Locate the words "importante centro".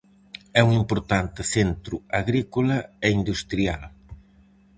0.81-1.95